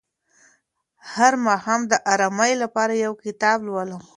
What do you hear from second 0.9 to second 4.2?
هر ماښام د ارامۍ لپاره یو کتاب لولم.